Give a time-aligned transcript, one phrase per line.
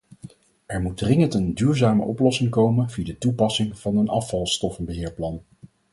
[0.65, 5.41] Er moet dringend een duurzame oplossing komen via de toepassing van een afvalstoffenbeheerplan.